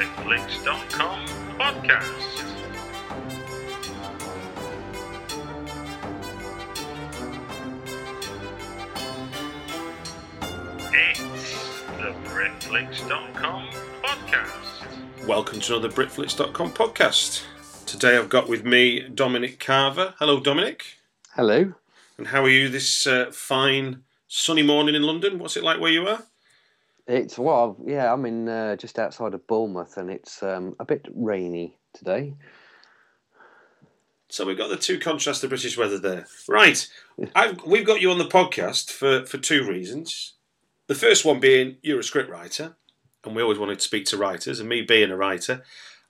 [0.00, 1.26] the BritFlicks.com
[1.58, 2.46] podcast.
[10.94, 13.68] It's the BritFlicks.com
[14.02, 15.26] podcast.
[15.26, 17.42] Welcome to another BritFlicks.com podcast.
[17.84, 20.14] Today I've got with me Dominic Carver.
[20.18, 20.98] Hello, Dominic.
[21.34, 21.74] Hello.
[22.16, 25.38] And how are you this uh, fine sunny morning in London?
[25.38, 26.22] What's it like where you are?
[27.10, 28.12] It's well, yeah.
[28.12, 32.34] I'm in uh, just outside of Bournemouth, and it's um, a bit rainy today.
[34.28, 36.26] So we've got the two contrasts of British weather there.
[36.48, 36.86] Right.
[37.34, 40.34] I've, we've got you on the podcast for, for two reasons.
[40.86, 42.76] The first one being you're a script writer,
[43.24, 44.60] and we always wanted to speak to writers.
[44.60, 45.64] And me being a writer,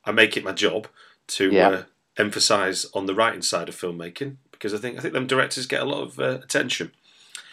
[0.04, 0.86] I make it my job
[1.28, 1.68] to Yeah.
[1.68, 1.82] uh,
[2.18, 5.80] emphasise on the writing side of filmmaking because I think I think them directors get
[5.80, 6.92] a lot of uh, attention.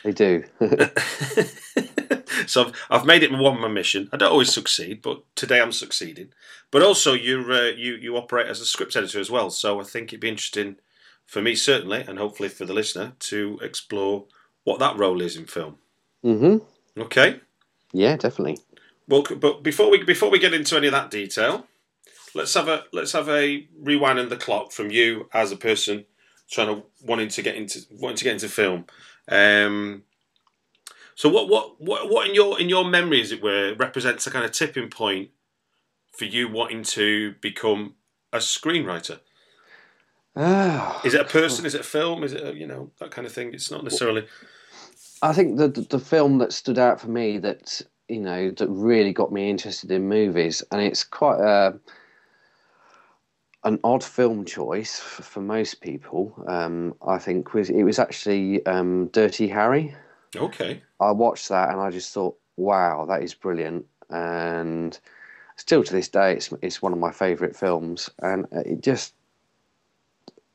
[0.04, 0.44] They do.
[2.48, 4.10] so I've, I've made it one my mission.
[4.12, 6.30] I don't always succeed, but today I'm succeeding.
[6.72, 9.50] But also, you uh, you you operate as a script editor as well.
[9.50, 10.78] So I think it'd be interesting
[11.26, 14.26] for me certainly, and hopefully for the listener, to explore
[14.64, 15.78] what that role is in film.
[16.24, 17.40] Mm hmm Okay.
[17.94, 18.60] Yeah, definitely.
[19.08, 21.66] Well, but before we before we get into any of that detail,
[22.36, 26.06] let's have a let's have a rewind in the clock from you as a person
[26.50, 28.86] trying to wanting to get into wanting to get into film.
[29.30, 30.04] Um,
[31.18, 34.32] so what what what what in your in your memory, as it were, represents a
[34.32, 35.32] kind of tipping point
[36.16, 37.96] for you wanting to become
[38.32, 39.20] a screenwriter?
[40.36, 41.66] Ah, Is it a person?
[41.66, 42.24] Is it a film?
[42.24, 43.52] Is it a, you know that kind of thing?
[43.52, 44.28] It's not necessarily.
[45.24, 49.12] I think the the film that stood out for me that you know that really
[49.12, 51.80] got me interested in movies, and it's quite a
[53.64, 56.32] an odd film choice for, for most people.
[56.48, 59.96] Um, I think was it was actually um, Dirty Harry.
[60.36, 60.82] Okay.
[61.00, 63.86] I watched that and I just thought, wow, that is brilliant.
[64.10, 64.98] And
[65.58, 69.14] still to this day, it's it's one of my favourite films, and it just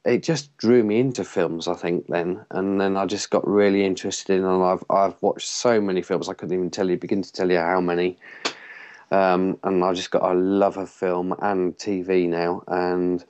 [0.04, 1.68] it just drew me into films.
[1.68, 5.48] I think then, and then I just got really interested in, and I've I've watched
[5.48, 8.16] so many films I couldn't even tell you begin to tell you how many.
[9.10, 13.24] Um, and I just got I love of film and TV now, and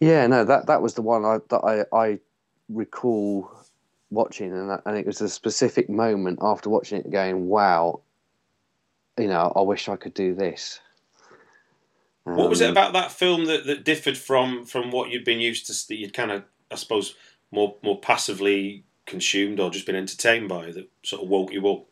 [0.00, 2.18] yeah, no, that that was the one I that I I
[2.68, 3.50] recall
[4.14, 8.00] watching, and and it was a specific moment after watching it, going, "Wow,
[9.18, 10.80] you know, I wish I could do this."
[12.24, 15.40] What was it Um, about that film that, that differed from from what you'd been
[15.40, 15.88] used to?
[15.88, 17.14] That you'd kind of, I suppose,
[17.50, 21.84] more more passively consumed or just been entertained by that sort of woke you up.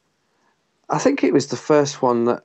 [0.88, 2.44] I think it was the first one that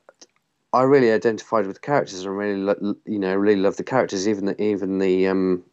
[0.73, 4.27] I really identified with the characters and really, lo- you know, really loved the characters.
[4.27, 5.63] Even the even the um,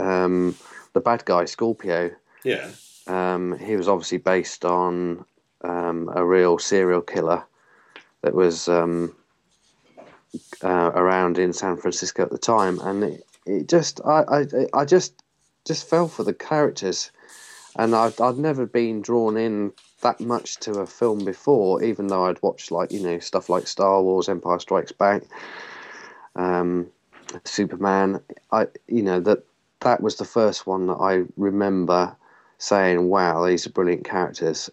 [0.00, 0.56] um,
[0.92, 2.10] the bad guy Scorpio.
[2.42, 2.70] Yeah.
[3.06, 5.24] Um, he was obviously based on
[5.62, 7.44] um, a real serial killer
[8.22, 9.14] that was um,
[10.62, 14.84] uh, around in San Francisco at the time, and it, it just I, I I
[14.84, 15.22] just
[15.64, 17.10] just fell for the characters,
[17.76, 22.26] and I'd I'd never been drawn in that much to a film before, even though
[22.26, 25.22] I'd watched like you know stuff like Star Wars, Empire Strikes Back,
[26.36, 26.86] um,
[27.44, 28.20] Superman.
[28.50, 29.44] I you know that
[29.80, 32.16] that was the first one that I remember
[32.64, 34.70] saying, "Wow, these are brilliant characters,"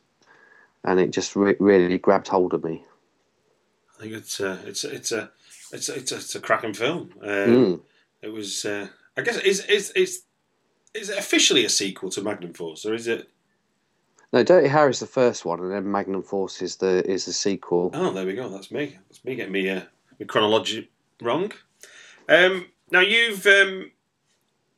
[0.84, 2.86] and it just re- really grabbed hold of me.
[3.98, 5.32] I think it's a, it's a, it's a
[5.72, 7.12] it's a, it's a, it's a cracking film.
[7.22, 7.82] Um, Mm.
[8.22, 8.66] It was.
[8.66, 10.24] Uh, I guess is is is
[10.94, 13.30] is it officially a sequel to Magnum Force or is it?
[14.34, 17.92] No, Dirty Harry's the first one, and then Magnum Force is the is the sequel.
[17.94, 18.48] Oh, there we go.
[18.48, 18.98] That's me.
[19.10, 19.82] That's me getting me uh,
[20.20, 20.90] my chronology
[21.22, 21.52] wrong.
[22.30, 23.92] Um, now you've um,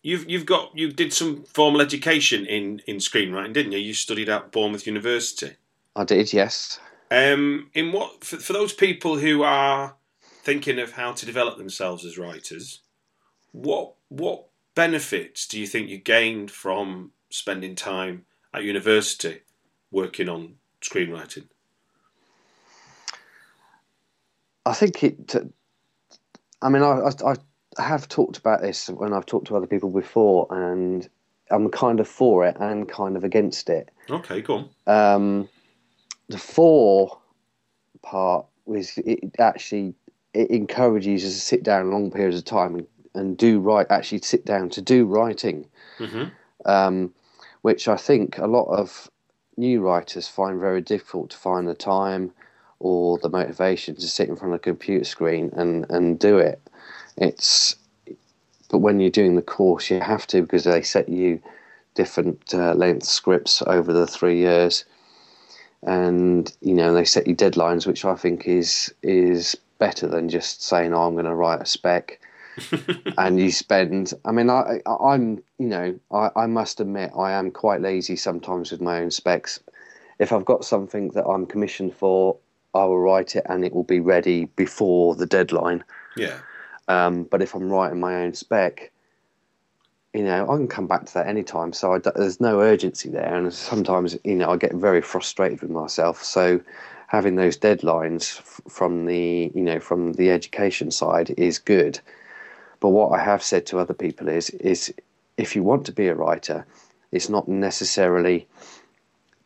[0.04, 3.80] you've you've got you did some formal education in in screenwriting, didn't you?
[3.80, 5.56] You studied at Bournemouth University.
[5.96, 6.80] I did, yes.
[7.10, 12.06] Um, in what for, for those people who are thinking of how to develop themselves
[12.06, 12.82] as writers,
[13.52, 14.46] what what
[14.76, 19.42] benefits do you think you gained from spending time at university
[19.92, 21.46] working on screenwriting?
[24.66, 25.36] I think it.
[26.62, 27.36] I mean, I, I, I
[27.78, 31.08] have talked about this when I've talked to other people before, and
[31.50, 33.90] I'm kind of for it and kind of against it.
[34.10, 35.16] Okay, go on.
[35.16, 35.50] Um,
[36.30, 37.20] the for
[38.02, 39.96] part was it actually
[40.34, 43.88] it encourages you to sit down long periods of time and, and do write.
[43.90, 45.68] Actually, sit down to do writing,
[46.00, 46.26] mm-hmm.
[46.66, 47.14] um,
[47.62, 49.10] which I think a lot of
[49.58, 52.32] new writers find very difficult to find the time
[52.80, 56.62] or the motivation to sit in front of a computer screen and, and do it.
[57.18, 57.76] It's
[58.70, 61.42] but when you're doing the course, you have to because they set you
[61.94, 64.86] different uh, length scripts over the three years,
[65.84, 70.64] and you know they set you deadlines, which I think is is better than just
[70.64, 72.20] saying, "Oh, I'm going to write a spec."
[73.18, 77.50] and you spend i mean i i'm you know I, I must admit i am
[77.50, 79.60] quite lazy sometimes with my own specs
[80.20, 82.38] if i've got something that i'm commissioned for
[82.74, 85.84] I will write it and it will be ready before the deadline.
[86.18, 86.40] Yeah.
[86.88, 88.92] Um, but if I'm writing my own spec,
[90.14, 91.74] you know, I can come back to that anytime.
[91.74, 93.34] So there's no urgency there.
[93.34, 96.24] And sometimes, you know, I get very frustrated with myself.
[96.24, 96.62] So
[97.08, 102.00] having those deadlines f- from the, you know, from the education side is good.
[102.80, 104.94] But what I have said to other people is, is
[105.38, 106.66] if you want to be a writer,
[107.12, 108.48] it's not necessarily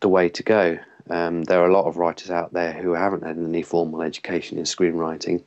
[0.01, 0.79] the way to go.
[1.09, 4.57] Um, there are a lot of writers out there who haven't had any formal education
[4.57, 5.43] in screenwriting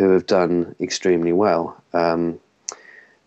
[0.00, 1.76] who have done extremely well.
[1.92, 2.40] Um,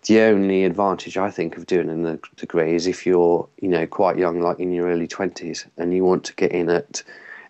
[0.08, 4.18] the only advantage I think of doing a degree is if you're, you know, quite
[4.18, 7.04] young, like in your early twenties, and you want to get in at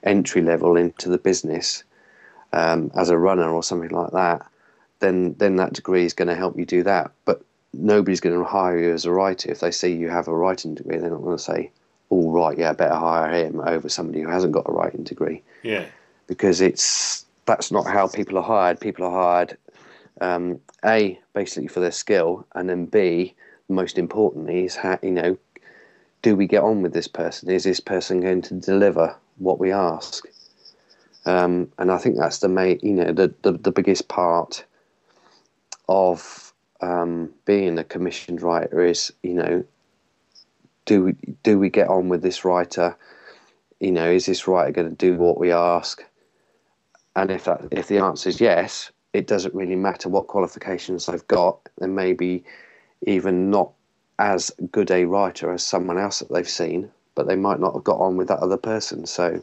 [0.03, 1.85] entry level into the business
[2.51, 4.45] um, as a runner or something like that.
[4.99, 7.11] Then, then that degree is going to help you do that.
[7.23, 7.41] But
[7.71, 10.75] nobody's going to hire you as a writer if they see you have a writing
[10.75, 10.97] degree.
[10.97, 11.71] They're not going to say,
[12.09, 15.41] all right, yeah, better hire him over somebody who hasn't got a writing degree.
[15.63, 15.85] Yeah.
[16.27, 18.79] Because it's that's not how people are hired.
[18.79, 19.57] People are hired
[20.21, 23.35] um, a basically for their skill, and then b
[23.69, 25.37] most importantly is how you know
[26.21, 27.51] do we get on with this person?
[27.51, 30.25] Is this person going to deliver what we ask?
[31.25, 34.65] Um, and I think that's the main, you know, the, the, the biggest part
[35.87, 39.63] of um, being a commissioned writer is, you know,
[40.85, 42.97] do we do we get on with this writer?
[43.79, 46.03] You know, is this writer going to do what we ask?
[47.15, 51.27] And if that if the answer is yes, it doesn't really matter what qualifications they've
[51.27, 51.60] got.
[51.80, 52.44] They may be
[53.06, 53.71] even not
[54.19, 57.83] as good a writer as someone else that they've seen, but they might not have
[57.83, 59.06] got on with that other person.
[59.06, 59.42] So,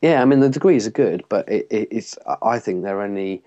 [0.00, 3.42] yeah, I mean the degrees are good, but it, it, it's I think they're only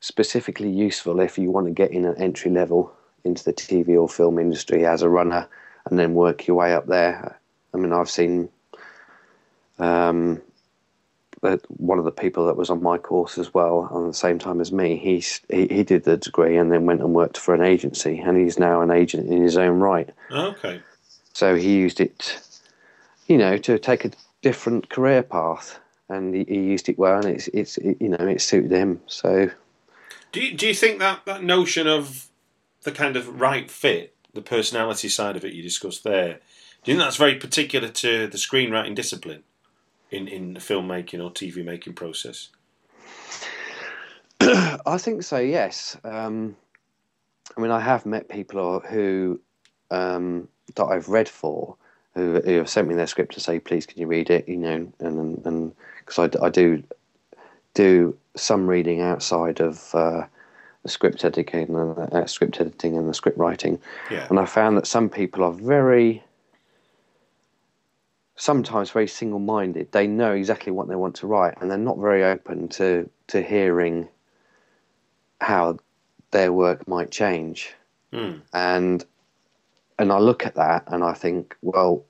[0.00, 2.92] specifically useful if you want to get in an entry level
[3.24, 5.48] into the TV or film industry as a runner
[5.86, 7.38] and then work your way up there.
[7.74, 8.48] I mean, I've seen
[9.78, 10.40] um,
[11.42, 14.38] Uh, one of the people that was on my course as well, on the same
[14.38, 14.96] time as me.
[14.96, 18.36] He's he, he did the degree and then went and worked for an agency, and
[18.36, 20.08] he's now an agent in his own right.
[20.30, 20.80] Okay.
[21.32, 22.40] So he used it,
[23.28, 24.10] you know, to take a
[24.42, 28.26] different career path, and he, he used it well, and it's it's it, you know
[28.26, 29.00] it suited him.
[29.06, 29.50] So.
[30.30, 32.28] Do you, do you think that, that notion of
[32.82, 36.40] the kind of right fit, the personality side of it you discussed there,
[36.84, 39.42] do you think that's very particular to the screenwriting discipline
[40.10, 42.48] in, in the filmmaking or TV making process?
[44.40, 45.96] I think so, yes.
[46.04, 46.56] Um,
[47.56, 49.40] I mean, I have met people who
[49.90, 51.76] um, that I've read for
[52.14, 54.56] who, who, have sent me their script to say, "Please, can you read it?" You
[54.56, 55.72] know, and and
[56.04, 56.82] because I, I do
[57.74, 60.24] do some reading outside of uh,
[60.82, 63.80] the script editing and the uh, script editing and the script writing.
[64.10, 64.26] Yeah.
[64.30, 66.22] And I found that some people are very
[68.38, 69.92] sometimes very single minded.
[69.92, 73.42] They know exactly what they want to write and they're not very open to to
[73.42, 74.08] hearing
[75.40, 75.78] how
[76.30, 77.74] their work might change.
[78.12, 78.40] Mm.
[78.54, 79.04] And
[79.98, 82.04] and I look at that and I think, well,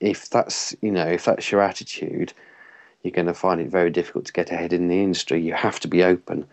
[0.00, 2.32] if that's you know, if that's your attitude,
[3.02, 5.42] you're going to find it very difficult to get ahead in the industry.
[5.42, 6.46] You have to be open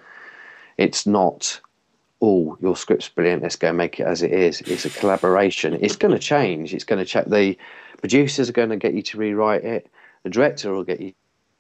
[0.78, 1.60] it's not,
[2.22, 4.62] oh, your script's brilliant, let's go make it as it is.
[4.62, 5.78] It's a collaboration.
[5.82, 6.74] It's going to change.
[6.74, 7.26] It's going to check.
[7.26, 7.58] The
[8.04, 9.90] producers are going to get you to rewrite it.
[10.24, 11.14] The director will get you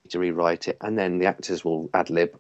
[0.09, 2.38] to rewrite it, and then the actors will ad lib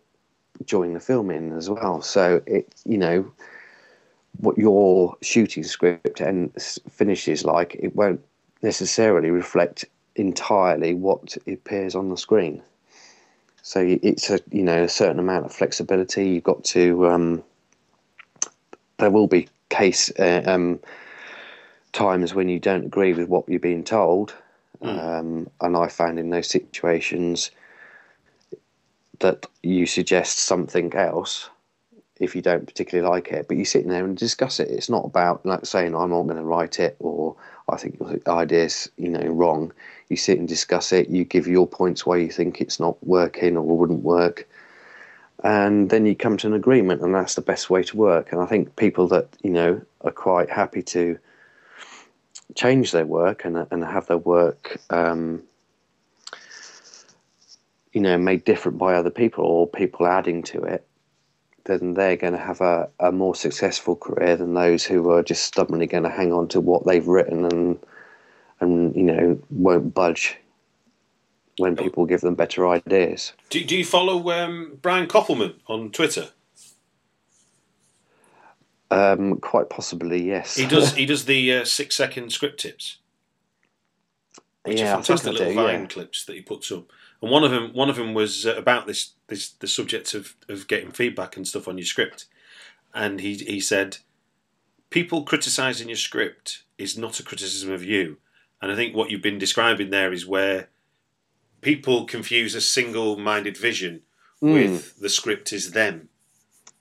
[0.65, 2.01] during the filming as well.
[2.01, 3.31] So it, you know,
[4.39, 6.51] what your shooting script and
[6.89, 8.19] finishes like, it won't
[8.61, 9.85] necessarily reflect
[10.17, 12.61] entirely what appears on the screen.
[13.61, 16.27] So it's a you know a certain amount of flexibility.
[16.27, 17.07] You've got to.
[17.07, 17.43] Um,
[18.97, 20.81] there will be case uh, um,
[21.93, 24.33] times when you don't agree with what you're being told,
[24.81, 24.99] mm.
[24.99, 27.51] um, and I found in those situations
[29.19, 31.49] that you suggest something else
[32.19, 34.69] if you don't particularly like it, but you sit in there and discuss it.
[34.69, 37.35] It's not about like saying I'm not going to write it or
[37.69, 39.73] I think your idea's you know wrong.
[40.09, 41.09] You sit and discuss it.
[41.09, 44.47] You give your points why you think it's not working or wouldn't work,
[45.43, 48.31] and then you come to an agreement, and that's the best way to work.
[48.31, 51.17] And I think people that you know are quite happy to
[52.55, 54.77] change their work and and have their work.
[54.89, 55.43] Um,
[57.91, 60.83] you know, made different by other people or people adding to it,
[61.65, 65.43] then they're going to have a, a more successful career than those who are just
[65.43, 67.79] stubbornly going to hang on to what they've written and
[68.59, 70.37] and you know won't budge
[71.57, 73.33] when people give them better ideas.
[73.49, 76.29] Do, do you follow um, Brian Koppelman on Twitter?
[78.93, 80.55] Um, quite possibly, yes.
[80.55, 80.93] He does.
[80.95, 82.97] He does the uh, six second script tips,
[84.63, 85.87] which yeah, are fantastic little do, Vine yeah.
[85.87, 86.91] clips that he puts up
[87.23, 90.35] and one of them one of them was uh, about this this the subject of
[90.49, 92.25] of getting feedback and stuff on your script,
[92.93, 93.97] and he he said,
[94.89, 98.17] people criticizing your script is not a criticism of you,
[98.61, 100.67] and I think what you've been describing there is where
[101.61, 104.01] people confuse a single-minded vision
[104.41, 104.53] mm.
[104.53, 106.09] with the script is them.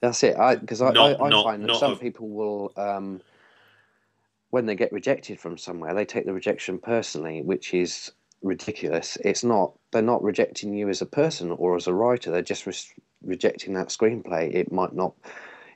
[0.03, 0.37] That's it.
[0.61, 1.97] Because I, I, I, I not, find that some a...
[1.97, 3.23] people will, um,
[4.51, 8.11] when they get rejected from somewhere, they take the rejection personally, which is
[8.43, 9.17] ridiculous.
[9.25, 9.73] It's not.
[9.93, 12.33] They're not rejecting you as a person or as a writer.
[12.33, 12.75] They're just re-
[13.23, 14.53] rejecting that screenplay.
[14.53, 15.15] It might not,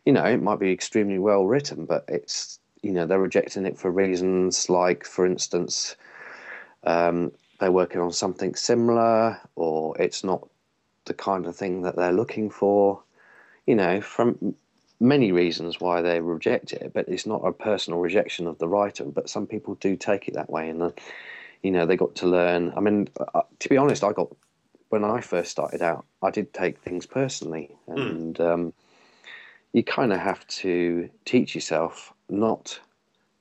[0.04, 3.78] you know, it might be extremely well written, but it's you know they're rejecting it
[3.78, 5.94] for reasons like, for instance,
[6.82, 7.30] um,
[7.60, 10.48] they're working on something similar, or it's not
[11.04, 13.02] the kind of thing that they're looking for.
[13.66, 14.54] You know, from
[15.00, 19.04] many reasons why they reject it, but it's not a personal rejection of the writer.
[19.04, 20.92] But some people do take it that way, and
[21.62, 22.72] you know they got to learn.
[22.76, 24.28] I mean, uh, to be honest, I got
[24.88, 27.98] when I first started out, I did take things personally, hmm.
[27.98, 28.52] and mm.
[28.52, 28.72] um,
[29.72, 32.80] you kind of have to teach yourself not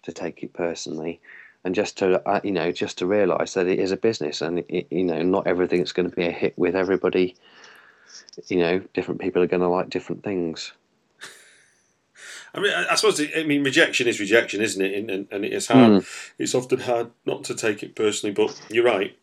[0.04, 1.22] to take it personally,
[1.64, 4.60] and just to uh, you know just to realise that it is a business, and
[4.70, 7.36] it, you know not everything's going to be a hit with everybody.
[8.48, 10.74] You know, different people are going to like different things.
[12.54, 15.10] I mean, I suppose I mean rejection is rejection, isn't it?
[15.10, 15.92] And, and it's hard.
[15.92, 16.32] Mm.
[16.38, 18.34] It's often hard not to take it personally.
[18.34, 19.18] But you're right.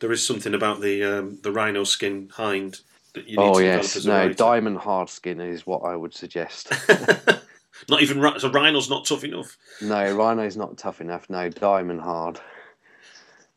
[0.00, 2.80] There is something about the um, the rhino skin hind
[3.14, 4.04] that you need oh, to yes.
[4.04, 4.34] no, writer.
[4.34, 6.72] diamond hard skin is what I would suggest.
[7.88, 8.50] not even so.
[8.50, 9.56] Rhino's not tough enough.
[9.80, 11.30] No, rhino's not tough enough.
[11.30, 12.40] No, diamond hard.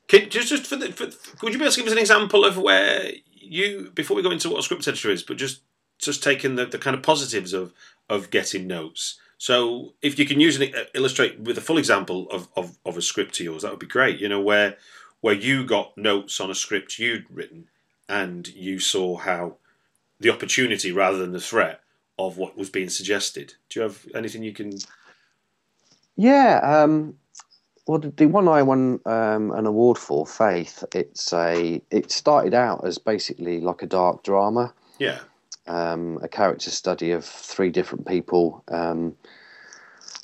[0.07, 1.05] Can, just just for the, for,
[1.41, 3.11] would you be able to give us an example of where
[3.45, 5.61] you before we go into what a script editor is, but just
[5.99, 7.73] just taking the, the kind of positives of
[8.09, 9.19] of getting notes.
[9.37, 13.01] So if you can use an illustrate with a full example of, of, of a
[13.01, 14.19] script to yours, that would be great.
[14.19, 14.77] You know where
[15.21, 17.67] where you got notes on a script you'd written,
[18.07, 19.57] and you saw how
[20.19, 21.81] the opportunity rather than the threat
[22.17, 23.55] of what was being suggested.
[23.69, 24.77] Do you have anything you can?
[26.15, 26.59] Yeah.
[26.63, 27.17] Um,
[27.87, 30.83] well, the one I won um, an award for, Faith.
[30.93, 31.81] It's a.
[31.91, 34.73] It started out as basically like a dark drama.
[34.99, 35.19] Yeah
[35.67, 39.15] um, a character study of three different people um,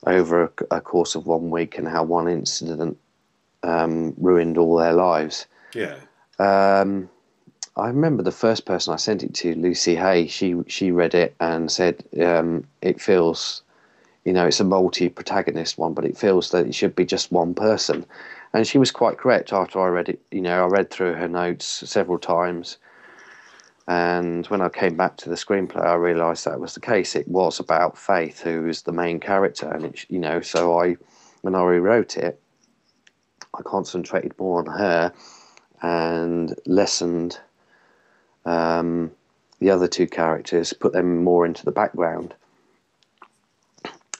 [0.05, 2.97] over a, a, course of one week and how one incident
[3.63, 5.47] um, ruined all their lives.
[5.73, 5.97] Yeah.
[6.39, 7.09] Um,
[7.75, 10.27] I remember the first person I sent it to, Lucy Hay.
[10.27, 13.63] She she read it and said um, it feels,
[14.25, 17.53] you know, it's a multi-protagonist one, but it feels that it should be just one
[17.53, 18.05] person.
[18.53, 20.21] And she was quite correct after I read it.
[20.31, 22.77] You know, I read through her notes several times
[23.87, 27.15] and when I came back to the screenplay, I realised that was the case.
[27.15, 30.95] It was about Faith, who is the main character, and it, you know, so I,
[31.41, 32.39] when I rewrote it,
[33.53, 35.11] I concentrated more on her
[35.81, 37.39] and lessened
[38.45, 39.11] um,
[39.59, 42.33] the other two characters, put them more into the background,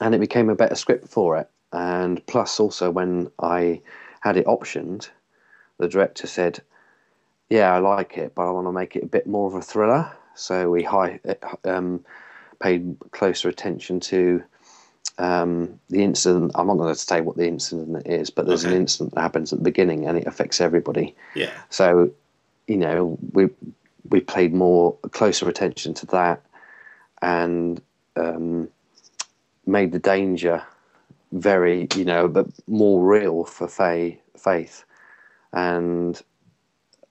[0.02, 1.48] and it became a better script for it.
[1.72, 3.80] And plus, also when I
[4.20, 5.08] had it optioned,
[5.78, 6.60] the director said,
[7.48, 9.62] yeah, I like it, but I want to make it a bit more of a
[9.62, 10.10] thriller.
[10.34, 11.20] So we high,
[11.64, 12.04] um,
[12.60, 14.42] paid closer attention to
[15.18, 16.52] um, the incident.
[16.54, 18.74] I'm not going to say what the incident is, but there's okay.
[18.74, 21.14] an incident that happens at the beginning and it affects everybody.
[21.34, 21.50] Yeah.
[21.70, 22.10] So,
[22.66, 23.50] you know, we
[24.08, 26.42] we paid more closer attention to that
[27.22, 27.80] and
[28.16, 28.68] um,
[29.66, 30.62] made the danger
[31.32, 34.84] very, you know, but more real for Faye, Faith
[35.52, 36.22] and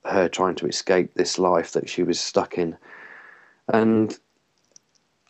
[0.04, 2.76] her trying to escape this life that she was stuck in.
[3.72, 4.18] And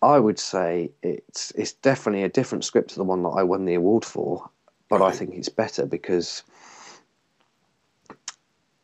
[0.01, 3.65] I would say it's it's definitely a different script to the one that I won
[3.65, 4.49] the award for,
[4.89, 6.43] but I think it's better because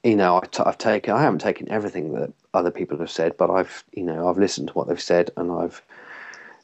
[0.05, 3.37] you know I t- I've taken I haven't taken everything that other people have said,
[3.37, 5.83] but I've you know I've listened to what they've said and I've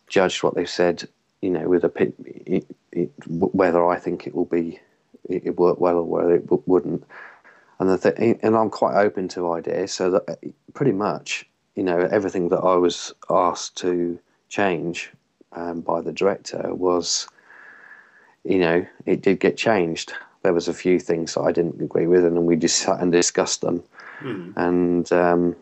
[0.07, 1.09] judged what they've said,
[1.45, 4.81] you know, with a pit, it, it, whether I think it will be
[5.29, 7.05] it, it work well or whether it w- wouldn't.
[7.79, 10.39] And the th- and I'm quite open to ideas, so that
[10.73, 15.13] pretty much you know everything that I was asked to change
[15.53, 17.29] um, by the director was,
[18.45, 20.15] you know, it did get changed.
[20.45, 23.13] There was a few things that I didn't agree with, and we just sat and
[23.13, 23.83] discussed them.
[24.21, 24.57] Mm.
[24.57, 25.57] And um,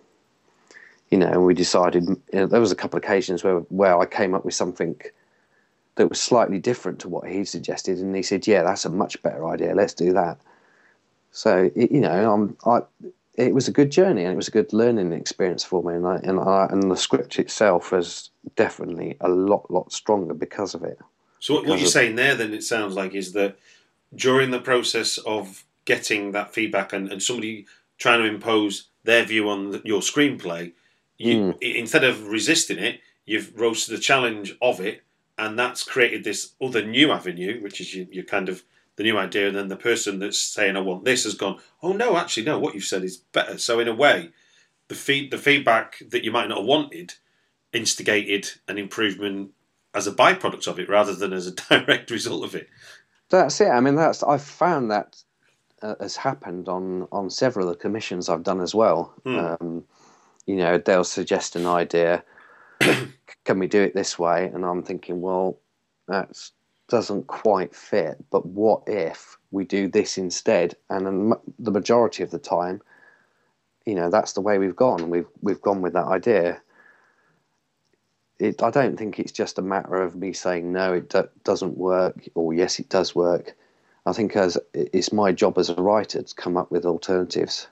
[1.11, 2.05] you know, we decided.
[2.07, 4.95] You know, there was a couple of occasions where where I came up with something
[5.97, 9.23] that was slightly different to what he suggested, and he said, "Yeah, that's a much
[9.23, 9.75] better idea.
[9.75, 10.39] Let's do that."
[11.31, 12.81] So you know, I,
[13.35, 16.07] it was a good journey and it was a good learning experience for me, and
[16.07, 20.83] I, and I, and the script itself was definitely a lot lot stronger because of
[20.83, 20.99] it.
[21.41, 23.59] So what, what you're saying there, then, it sounds like, is that
[24.15, 27.67] during the process of getting that feedback and, and somebody
[27.99, 30.73] trying to impose their view on the, your screenplay,
[31.19, 31.59] you hmm.
[31.61, 35.03] instead of resisting it, you've rose to the challenge of it,
[35.39, 38.63] and that's created this other new avenue, which is your, your kind of
[38.97, 41.93] the new idea, and then the person that's saying I want this has gone, oh
[41.93, 43.59] no, actually no, what you've said is better.
[43.59, 44.31] So in a way,
[44.89, 47.15] the feed the feedback that you might not have wanted
[47.73, 49.53] instigated an improvement
[49.95, 52.69] as a byproduct of it rather than as a direct result of it.
[53.31, 53.69] That's it.
[53.69, 55.23] I mean, that's I've found that
[55.81, 59.15] uh, has happened on on several of the commissions I've done as well.
[59.25, 59.39] Hmm.
[59.39, 59.85] Um,
[60.47, 62.25] you know, they'll suggest an idea.
[63.45, 64.47] Can we do it this way?
[64.47, 65.59] And I'm thinking, well,
[66.09, 66.51] that
[66.89, 68.23] doesn't quite fit.
[68.31, 70.77] But what if we do this instead?
[70.91, 72.83] And the majority of the time,
[73.87, 75.11] you know, that's the way we've gone.
[75.11, 76.61] We've we've gone with that idea.
[78.39, 81.77] It, I don't think it's just a matter of me saying no, it do, doesn't
[81.77, 83.57] work, or yes, it does work.
[84.05, 87.69] I think as it's my job as a writer to come up with alternatives,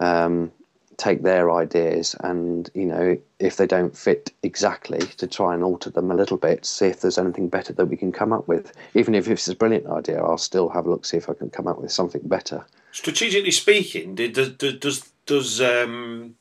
[0.00, 0.50] um,
[0.96, 5.90] take their ideas, and you know if they don't fit exactly, to try and alter
[5.90, 8.72] them a little bit, see if there's anything better that we can come up with.
[8.94, 11.50] Even if it's a brilliant idea, I'll still have a look, see if I can
[11.50, 12.64] come up with something better.
[12.92, 16.36] Strategically speaking, did, does does um,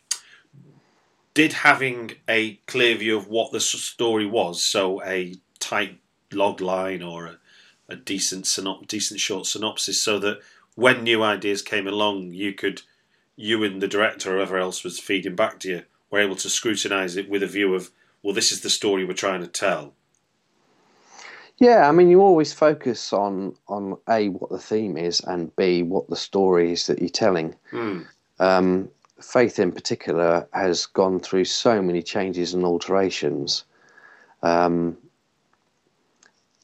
[1.34, 6.00] did having a clear view of what the story was, so a tight
[6.32, 7.38] log line or a,
[7.90, 10.40] a decent synop- decent short synopsis, so that
[10.76, 12.82] when new ideas came along, you could
[13.36, 16.50] you and the director or whoever else was feeding back to you were able to
[16.50, 17.92] scrutinise it with a view of
[18.24, 19.94] well, this is the story we're trying to tell.
[21.58, 25.84] Yeah, I mean, you always focus on on a what the theme is, and b
[25.84, 27.56] what the story is that you're telling.
[27.72, 28.06] Mm.
[28.40, 28.90] Um,
[29.22, 33.64] Faith, in particular, has gone through so many changes and alterations.
[34.44, 34.98] Um,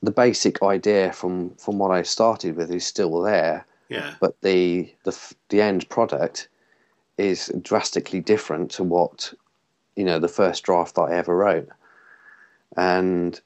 [0.03, 4.15] the basic idea from from what I started with is still there, Yeah.
[4.19, 6.49] but the the the end product
[7.17, 9.34] is drastically different to what
[9.95, 11.69] you know the first draft that I ever wrote,
[12.78, 13.39] and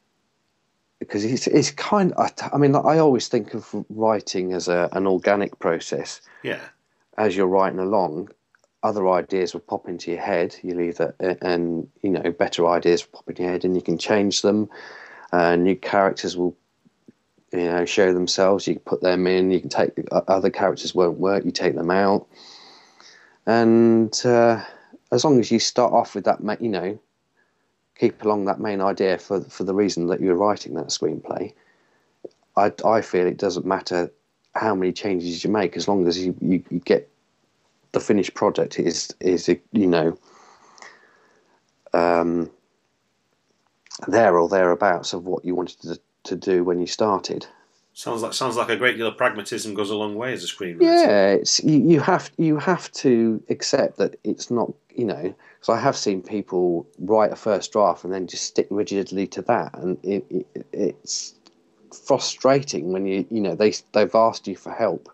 [0.99, 2.13] because it's it's kind.
[2.17, 6.21] I, I mean, I always think of writing as a an organic process.
[6.43, 6.62] Yeah.
[7.17, 8.30] As you're writing along,
[8.84, 10.56] other ideas will pop into your head.
[10.62, 13.97] You'll either and you know better ideas will pop in your head, and you can
[13.97, 14.69] change them.
[15.32, 16.56] Uh, new characters will
[17.51, 18.67] you know show themselves.
[18.67, 19.51] You can put them in.
[19.51, 21.45] You can take other characters won't work.
[21.45, 22.28] You take them out,
[23.45, 24.63] and uh,
[25.12, 26.99] as long as you start off with that, you know,
[27.97, 31.53] keep along that main idea for for the reason that you're writing that screenplay.
[32.58, 34.12] I I feel it doesn't matter
[34.55, 37.10] how many changes you make as long as you, you, you get
[37.91, 40.17] the finished product is is you know
[41.93, 42.49] um,
[44.08, 47.47] there or thereabouts of what you wanted to, to do when you started.
[47.97, 50.47] Sounds like sounds like a great deal of pragmatism goes a long way as a
[50.47, 50.81] screenwriter.
[50.81, 55.69] Yeah, it's you, you have you have to accept that it's not you know because
[55.69, 59.75] I have seen people write a first draft and then just stick rigidly to that,
[59.75, 61.36] and it, it, it's
[62.05, 65.10] frustrating when you you know they they've asked you for help,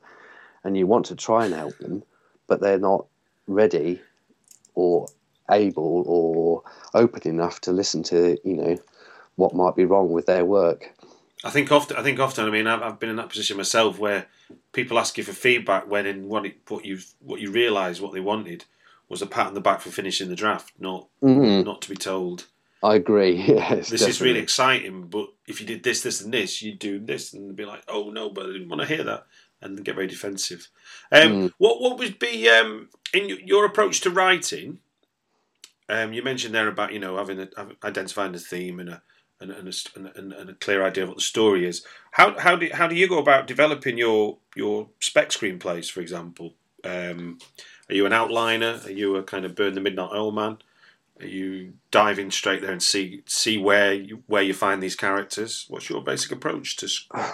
[0.63, 2.02] and you want to try and help them,
[2.48, 3.06] but they're not
[3.46, 4.02] ready
[4.74, 5.06] or
[5.52, 6.63] able or
[6.96, 8.76] open enough to listen to you know
[9.36, 10.96] what might be wrong with their work.
[11.43, 11.97] I think often.
[11.97, 12.45] I think often.
[12.45, 14.27] I mean, I've, I've been in that position myself where
[14.73, 18.13] people ask you for feedback when in what it, what you what you realise what
[18.13, 18.65] they wanted
[19.10, 21.65] was a pat on the back for finishing the draft, not Mhm.
[21.65, 22.45] not to be told
[22.84, 23.36] I agree.
[23.47, 26.97] Yes, this is really exciting, but if you did this, this, and this, you'd do
[26.99, 29.25] this, and be like, oh no, but I didn't want to hear that.
[29.62, 30.67] and get very defensive.
[31.12, 34.80] Um, What what would be um, in your approach to writing?
[35.89, 39.01] Um, you mentioned there about you know having a, having- identifying a theme and a
[39.41, 41.86] and, and, a, and, and- a clear idea of what the story is.
[42.12, 46.54] How how do how do you go about developing your your spec screenplays, for example?
[46.84, 47.39] Um,
[47.89, 48.86] are you an outliner?
[48.86, 50.58] Are you a kind of burn the midnight oil man?
[51.19, 55.65] Are you diving straight there and see see where you where you find these characters?
[55.69, 56.89] What's your basic approach to?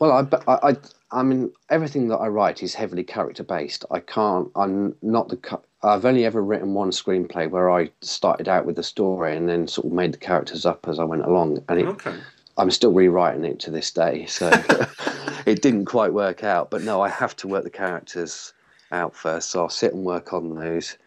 [0.00, 0.76] Well, I, I, I,
[1.10, 3.84] I mean, everything that I write is heavily character based.
[3.90, 4.50] I can't.
[4.56, 5.60] I'm not the.
[5.82, 9.66] I've only ever written one screenplay where I started out with the story and then
[9.66, 12.14] sort of made the characters up as I went along, and it, Okay.
[12.58, 14.26] I'm still rewriting it to this day.
[14.26, 14.50] So
[15.46, 16.70] it didn't quite work out.
[16.70, 18.52] But no, I have to work the characters
[18.92, 19.50] out first.
[19.50, 20.98] So I'll sit and work on those.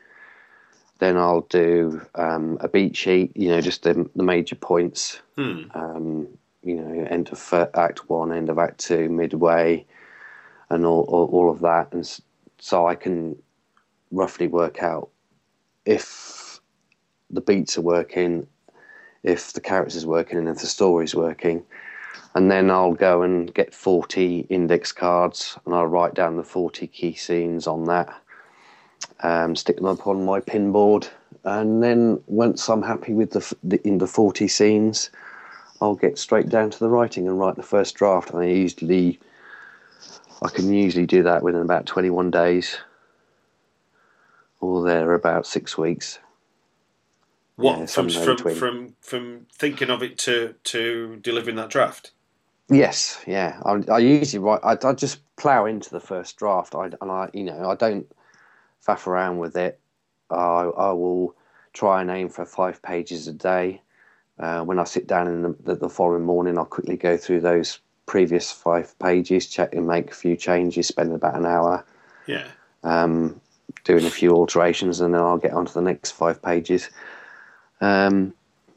[0.98, 3.36] Then I'll do um, a beat sheet.
[3.36, 5.64] You know, just the, the major points Hmm.
[5.76, 6.28] um,
[6.64, 9.86] you know, end of Act One, end of Act Two, midway,
[10.70, 12.10] and all all, all of that, and
[12.60, 13.36] so I can
[14.14, 15.10] roughly work out
[15.86, 16.62] if
[17.30, 18.48] the beats are working,
[19.24, 21.66] if the characters are working, and if the story's working.
[22.36, 26.88] And then I'll go and get 40 index cards and I'll write down the 40
[26.88, 28.14] key scenes on that,
[29.22, 31.10] um, stick them up on my pinboard.
[31.44, 35.10] And then once I'm happy with the, the in the 40 scenes,
[35.82, 38.32] I'll get straight down to the writing and write the first draft.
[38.32, 39.20] And I usually,
[40.42, 42.78] I can usually do that within about 21 days,
[44.64, 46.20] or there about six weeks.
[47.58, 48.56] What Yeah, from from between.
[48.56, 52.12] from from thinking of it to to delivering that draft?
[52.70, 53.62] Yes, yeah.
[53.66, 54.62] I, I usually write.
[54.64, 56.76] I, I just plow into the first draft.
[56.76, 58.08] I and I, you know, I don't
[58.86, 59.80] faff around with it.
[60.30, 61.36] I I will
[61.74, 63.82] try and aim for five pages a day.
[64.40, 67.42] Uh, when I sit down in the, the, the following morning, I'll quickly go through
[67.42, 70.88] those previous five pages, check and make a few changes.
[70.88, 71.86] Spend about an hour
[72.26, 72.48] Yeah.
[72.84, 73.40] um,
[73.84, 76.90] doing a few alterations, and then I'll get on to the next five pages.
[77.82, 78.34] Um,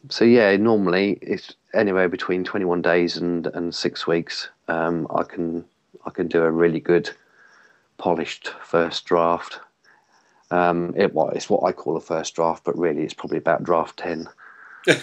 [0.08, 4.48] so yeah, normally it's anywhere between twenty one days and, and six weeks.
[4.68, 5.64] Um, I can
[6.04, 7.10] I can do a really good
[7.98, 9.60] polished first draft.
[10.50, 13.64] Um, it well, it's what I call a first draft, but really it's probably about
[13.64, 14.28] draft ten.
[14.86, 14.98] I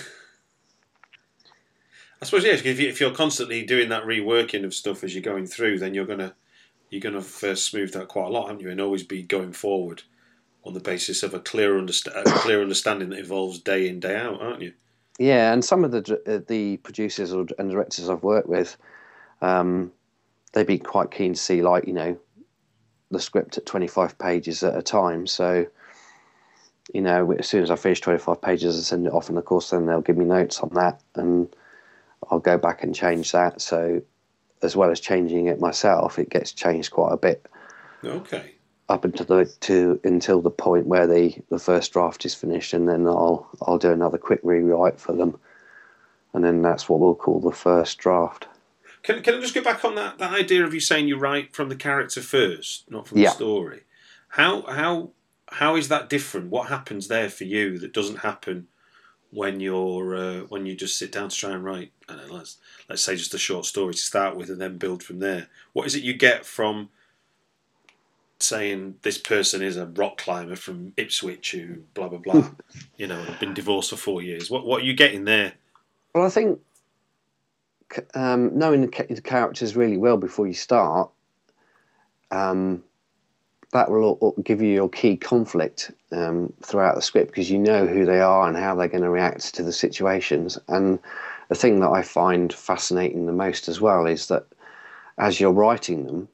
[2.26, 2.54] suppose yeah.
[2.54, 5.94] If, you, if you're constantly doing that reworking of stuff as you're going through, then
[5.94, 6.34] you're gonna
[6.94, 8.70] you're gonna first smooth that quite a lot, haven't you?
[8.70, 10.04] And always be going forward
[10.64, 14.40] on the basis of a clear a clear understanding that evolves day in day out,
[14.40, 14.74] aren't you?
[15.18, 18.78] Yeah, and some of the uh, the producers and directors I've worked with,
[19.42, 19.92] um,
[20.54, 22.18] they'd be quite keen to see like you know,
[23.10, 25.26] the script at twenty five pages at a time.
[25.26, 25.66] So,
[26.94, 29.38] you know, as soon as I finish twenty five pages, I send it off, and
[29.40, 31.54] of course, then they'll give me notes on that, and
[32.30, 33.62] I'll go back and change that.
[33.62, 34.04] So,
[34.64, 37.46] as well as changing it myself, it gets changed quite a bit
[38.04, 38.56] Okay.
[38.90, 42.88] up until the to until the point where the the first draft is finished, and
[42.88, 45.40] then I'll I'll do another quick rewrite for them,
[46.34, 48.48] and then that's what we'll call the first draft.
[49.04, 51.54] Can, can I just go back on that, that idea of you saying you write
[51.54, 53.30] from the character first, not from Yeah.
[53.30, 53.82] the story?
[54.30, 55.12] How how
[55.50, 56.50] how is that different?
[56.50, 58.68] What happens there for you that doesn't happen
[59.34, 61.92] when you're uh, when you just sit down to try and write?
[62.08, 64.78] I don't know, let's let's say just a short story to start with and then
[64.78, 65.48] build from there.
[65.74, 66.90] What is it you get from
[68.40, 72.50] saying this person is a rock climber from Ipswich who blah blah blah,
[72.98, 74.50] you know, been divorced for four years?
[74.52, 75.54] What what are you getting there?
[76.14, 76.60] Well, I think
[78.14, 81.10] um, knowing the, the characters really well before you start,
[82.32, 82.84] um,
[83.74, 88.06] that will give you your key conflict um, throughout the script because you know who
[88.06, 90.58] they are and how they're going to react to the situations.
[90.68, 91.00] And
[91.50, 94.46] the thing that I find fascinating the most as well is that
[95.18, 96.30] as you're writing them,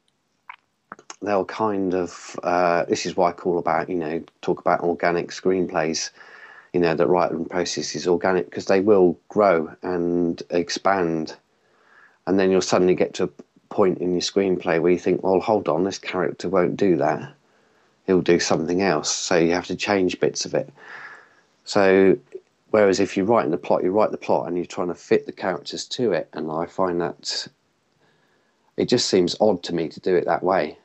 [1.21, 5.30] they'll kind of uh, this is why I call about you know talk about organic
[5.30, 6.12] screenplays
[6.73, 11.36] you know that writing process is organic because they will grow and expand
[12.25, 13.30] and then you'll suddenly get to
[13.69, 17.34] point in your screenplay where you think well hold on this character won't do that.
[18.08, 19.12] He'll do something else.
[19.12, 20.73] So you have to change bits of it.
[21.65, 22.17] So
[22.71, 25.25] whereas if you're writing the plot you write the plot and you're trying to fit
[25.25, 27.47] the characters to it and i find that
[28.79, 30.77] it just seems odd to me to do it that way.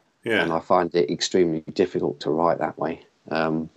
[0.43, 3.07] And I find it extremely difficult to write that way.
[3.31, 3.71] Um,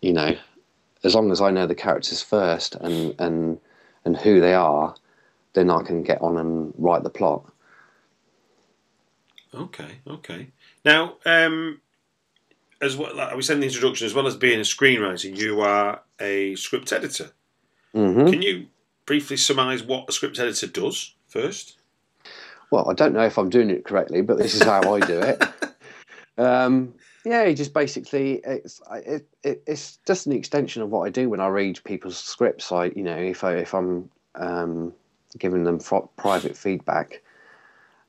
[0.00, 0.36] you know,
[1.04, 3.60] as long as I know the characters first and and
[4.04, 4.96] and who they are,
[5.52, 7.51] then I can get on and write the plot.
[9.54, 10.48] Okay, okay.
[10.84, 11.80] Now, um,
[12.80, 15.60] as well, like we said in the introduction, as well as being a screenwriter, you
[15.60, 17.30] are a script editor.
[17.92, 18.66] hmm Can you
[19.06, 21.76] briefly summarise what a script editor does first?
[22.70, 25.20] well, I don't know if I'm doing it correctly, but this is how I do
[25.20, 25.42] it.
[26.38, 31.28] Um, yeah, just basically it's it, it, it's just an extension of what I do
[31.28, 32.72] when I read people's scripts.
[32.72, 34.92] I you know if I if I'm um,
[35.38, 35.78] giving them
[36.16, 37.22] private feedback,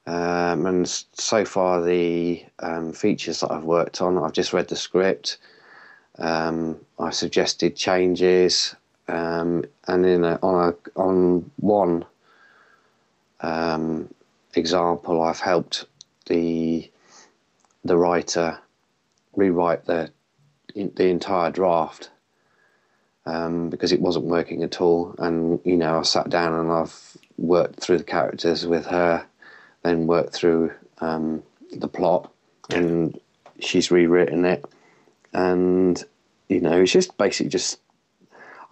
[0.06, 4.76] um, and so far the um, features that I've worked on, I've just read the
[4.76, 5.38] script.
[6.18, 8.76] Um, I suggested changes,
[9.08, 12.06] um, and in a, on a on one
[13.42, 14.14] um,
[14.56, 15.86] example, I've helped
[16.28, 16.90] the
[17.86, 18.60] the writer
[19.36, 20.12] rewrite the
[20.76, 22.10] the entire draft
[23.26, 25.16] um, because it wasn't working at all.
[25.18, 29.26] And you know, I sat down and I've worked through the characters with her,
[29.84, 32.32] then worked through um, the plot,
[32.70, 33.20] and
[33.60, 34.66] she's rewritten it.
[35.34, 36.04] And
[36.50, 37.80] you know, it's just basically just.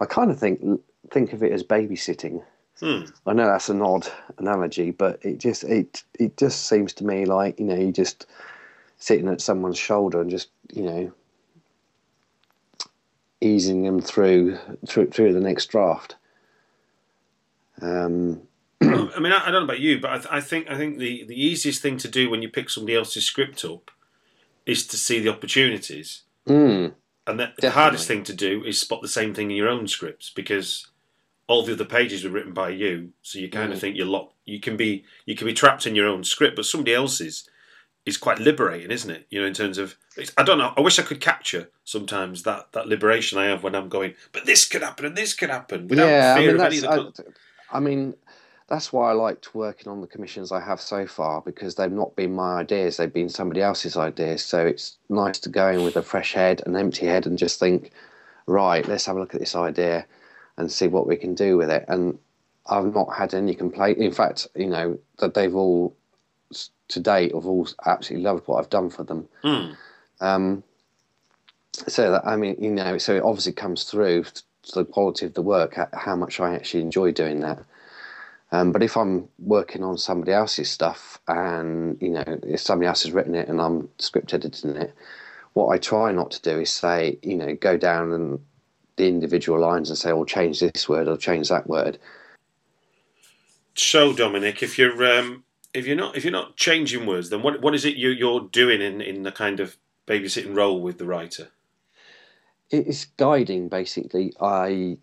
[0.00, 2.42] I kind of think think of it as babysitting.
[2.80, 3.02] Hmm.
[3.26, 7.24] I know that's an odd analogy, but it just it it just seems to me
[7.24, 8.26] like you know you just
[8.98, 11.12] sitting at someone's shoulder and just you know
[13.40, 16.16] easing them through through through the next draft.
[17.80, 18.42] Um,
[19.16, 20.98] I mean, I, I, don't know about you, but I, th- I, think I think
[20.98, 23.90] the, the easiest thing to do when you pick somebody else's script up
[24.66, 26.92] is to see the opportunities, mm,
[27.26, 29.88] and the, the hardest thing to do is spot the same thing in your own
[29.88, 30.88] scripts because
[31.48, 33.74] all the other pages were written by you, so you kind mm.
[33.74, 34.34] of think you're locked.
[34.44, 37.48] You can be you can be trapped in your own script, but somebody else's
[38.04, 39.26] is quite liberating, isn't it?
[39.30, 39.96] You know, in terms of
[40.36, 40.72] I don't know.
[40.76, 44.46] I wish I could capture sometimes that that liberation I have when I'm going, but
[44.46, 47.14] this could happen and this could happen without yeah, fear I mean, of any of
[47.14, 47.24] the.
[47.70, 48.14] I, I mean,
[48.72, 52.16] that's why I liked working on the commissions I have so far because they've not
[52.16, 54.42] been my ideas; they've been somebody else's ideas.
[54.42, 57.60] So it's nice to go in with a fresh head, an empty head, and just
[57.60, 57.90] think,
[58.46, 60.06] right, let's have a look at this idea
[60.56, 61.84] and see what we can do with it.
[61.86, 62.18] And
[62.64, 63.98] I've not had any complaint.
[63.98, 65.94] In fact, you know that they've all
[66.88, 69.28] to date have all absolutely loved what I've done for them.
[69.44, 69.76] Mm.
[70.22, 70.62] Um,
[71.88, 75.34] so that I mean, you know, so it obviously comes through to the quality of
[75.34, 77.62] the work, how much I actually enjoy doing that.
[78.52, 83.02] Um, but if I'm working on somebody else's stuff, and you know, if somebody else
[83.02, 84.94] has written it and I'm script editing it,
[85.54, 88.38] what I try not to do is say, you know, go down and
[88.96, 91.98] the individual lines and say, "I'll oh, change this word, or change that word."
[93.74, 97.62] So, Dominic, if you're um, if you're not if you're not changing words, then what
[97.62, 101.06] what is it you, you're doing in in the kind of babysitting role with the
[101.06, 101.48] writer?
[102.70, 104.34] It's guiding, basically.
[104.40, 104.98] I,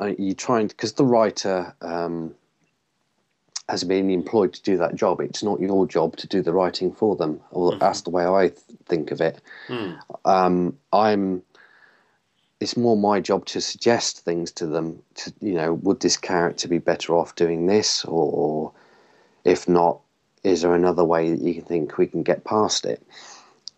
[0.00, 2.34] I you trying because the writer um,
[3.68, 5.20] has been employed to do that job.
[5.20, 7.40] It's not your job to do the writing for them.
[7.50, 7.78] Or mm-hmm.
[7.78, 8.52] that's the way I
[8.86, 9.40] think of it.
[9.68, 9.98] Mm.
[10.24, 11.42] Um, I'm.
[12.60, 15.00] It's more my job to suggest things to them.
[15.16, 18.72] To you know, would this character be better off doing this, or
[19.44, 20.00] if not,
[20.42, 23.06] is there another way that you can think we can get past it?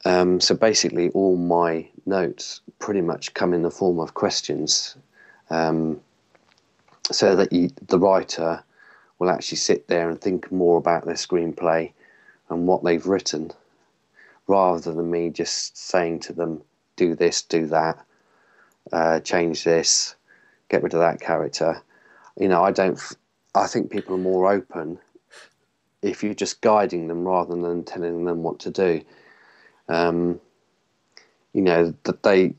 [0.07, 4.97] Um, so basically, all my notes pretty much come in the form of questions,
[5.51, 6.01] um,
[7.11, 8.63] so that you, the writer
[9.21, 11.93] will actually sit there and think more about their screenplay
[12.49, 13.53] and what they've written,
[14.49, 16.63] rather than me just saying to them,
[16.97, 18.05] "Do this, do that,
[18.91, 20.17] uh, change this,
[20.69, 21.83] get rid of that character."
[22.37, 22.99] You know, I don't.
[23.55, 24.99] I think people are more open
[26.03, 29.03] if you're just guiding them rather than telling them what to do.
[29.89, 30.41] Um,
[31.53, 32.55] you know that they,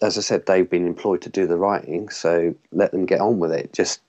[0.00, 3.40] as I said, they've been employed to do the writing, so let them get on
[3.40, 3.72] with it.
[3.74, 4.00] Just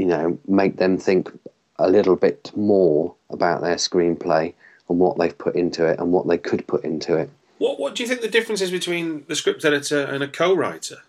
[0.00, 1.30] you know, make them think
[1.78, 4.54] a little bit more about their screenplay
[4.88, 7.28] and what they've put into it and what they could put into it.
[7.58, 11.02] What What do you think the difference is between the script editor and a co-writer?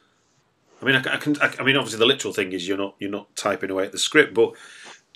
[0.82, 1.42] I mean, I, I can.
[1.42, 3.94] I, I mean, obviously, the literal thing is you're not you're not typing away at
[3.94, 4.56] the script, but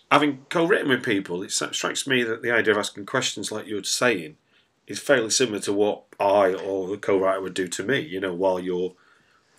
[0.09, 3.75] having co-written with people, it strikes me that the idea of asking questions like you
[3.75, 4.37] were saying
[4.87, 7.99] is fairly similar to what I or the co-writer would do to me.
[7.99, 8.93] You know, while you're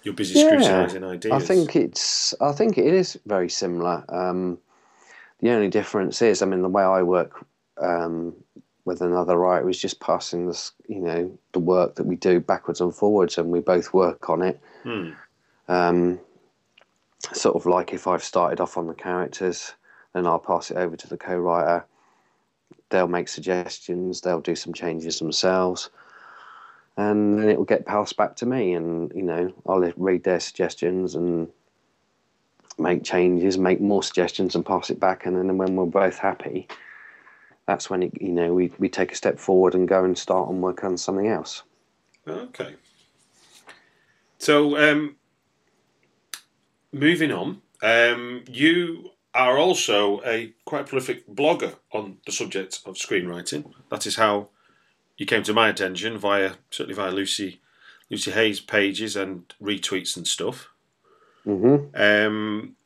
[0.07, 1.33] you're busy yeah, scrutinising ideas.
[1.33, 2.35] I think it's.
[2.40, 4.05] I think it is very similar.
[4.09, 4.59] Um,
[5.40, 7.45] the only difference is, I mean, the way I work
[7.79, 8.35] um,
[8.87, 12.81] with another writer is just passing this, you know, the work that we do backwards
[12.81, 14.59] and forwards, and we both work on it.
[14.83, 15.11] Hmm.
[15.69, 16.21] Um,
[17.33, 19.75] sort of like if I've started off on the characters
[20.16, 21.85] then I'll pass it over to the co-writer.
[22.88, 24.23] They'll make suggestions.
[24.23, 25.90] They'll do some changes themselves,
[26.97, 28.75] and then it will get passed back to me.
[28.75, 31.49] And you know, I'll read their suggestions and
[32.79, 35.27] make changes, make more suggestions, and pass it back.
[35.27, 36.69] And then when we're both happy,
[37.67, 40.49] that's when it, you know we we take a step forward and go and start
[40.49, 41.63] and work on something else.
[42.27, 42.75] Okay.
[44.39, 45.17] So, um,
[46.93, 53.73] moving on, um, you are also a quite prolific blogger on the subject of screenwriting.
[53.91, 54.49] That is how
[55.17, 57.61] you came to my attention via certainly via Lucy
[58.11, 60.69] Lucy Hay's pages and retweets and stuff.
[61.45, 62.77] hmm Um,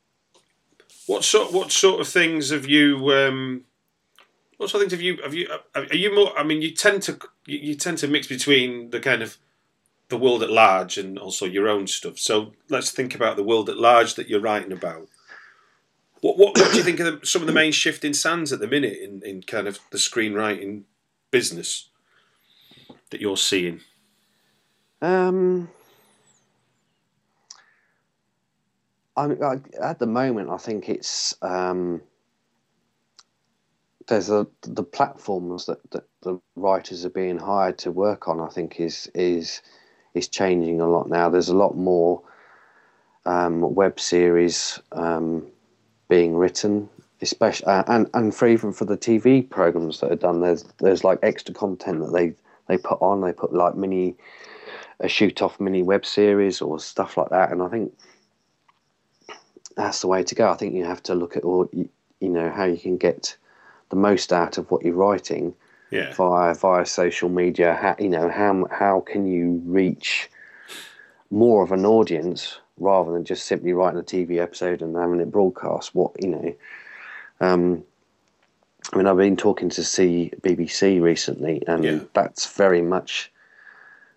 [1.07, 3.13] what sort what sort of things have you?
[3.13, 3.65] Um,
[4.57, 5.23] what sort of things have you?
[5.23, 5.49] Have you?
[5.75, 6.39] Are you more?
[6.39, 9.39] I mean, you tend to you, you tend to mix between the kind of
[10.09, 12.19] the world at large and also your own stuff.
[12.19, 15.09] So let's think about the world at large that you're writing about.
[16.21, 18.61] What what, what do you think of the, some of the main shifting sands at
[18.61, 20.83] the minute in, in kind of the screenwriting
[21.31, 21.90] business
[23.11, 23.81] that you're seeing?
[25.03, 25.69] Um,
[29.17, 32.03] I I, at the moment, I think it's um,
[34.07, 38.41] there's a the platforms that, that the writers are being hired to work on.
[38.41, 39.63] I think is is
[40.15, 41.29] is changing a lot now.
[41.29, 42.23] There's a lot more
[43.25, 45.47] um, web series um,
[46.09, 46.89] being written,
[47.23, 50.41] especially uh, and and for even for the TV programs that are done.
[50.41, 52.35] There's there's like extra content that they
[52.71, 53.21] they put on.
[53.21, 54.15] They put like mini
[55.01, 57.51] a shoot off mini web series or stuff like that.
[57.51, 57.93] And I think
[59.77, 60.49] that's the way to go.
[60.49, 61.89] I think you have to look at all you,
[62.21, 63.37] know how you can get
[63.89, 65.55] the most out of what you're writing
[65.91, 67.75] Yeah, via via social media.
[67.75, 70.31] How, you know how how can you reach
[71.31, 75.33] more of an audience rather than just simply writing a TV episode and having it
[75.33, 75.93] broadcast?
[75.95, 76.55] What you know.
[77.41, 77.85] Um,
[78.93, 82.01] I mean, I've been talking to BBC recently, and Yeah.
[82.13, 83.33] that's very much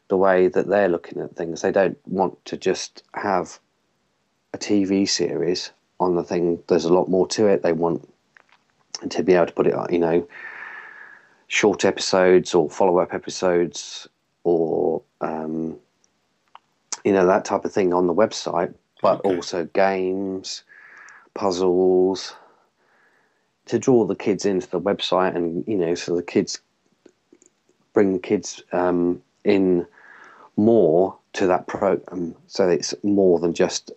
[0.07, 1.61] the way that they're looking at things.
[1.61, 3.59] They don't want to just have
[4.53, 6.61] a TV series on the thing.
[6.67, 7.61] There's a lot more to it.
[7.61, 8.07] They want
[9.09, 10.27] to be able to put it, you know,
[11.47, 14.07] short episodes or follow up episodes
[14.43, 15.77] or, um,
[17.03, 19.35] you know, that type of thing on the website, but Okay.
[19.35, 20.63] also games,
[21.33, 22.35] puzzles
[23.65, 26.59] to draw the kids into the website and, you know, so the kids
[27.93, 29.85] bring the kids um, in
[30.57, 33.91] more to that program so it's more than just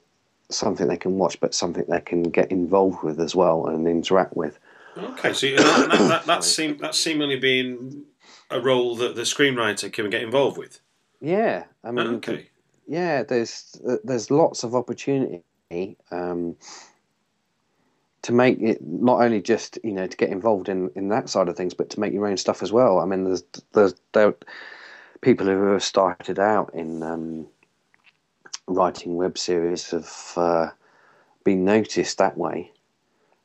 [0.48, 4.36] something they can watch but something they can get involved with as well and interact
[4.36, 4.58] with
[4.96, 8.04] Okay, so you- that, that, that, that's, seem, that's seemingly being
[8.50, 10.80] a role that the screenwriter can get involved with.
[11.20, 12.48] yeah i mean Okay.
[12.86, 15.42] yeah there's there's lots of opportunity
[16.10, 16.56] um,
[18.26, 21.48] to make it not only just you know to get involved in in that side
[21.48, 24.34] of things but to make your own stuff as well i mean there's there's there,
[25.20, 27.46] people who have started out in um,
[28.66, 30.70] writing web series have uh,
[31.44, 32.72] been noticed that way